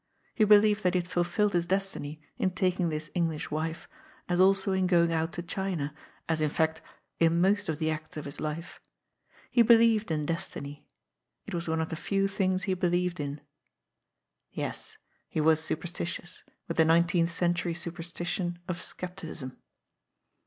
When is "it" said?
11.45-11.53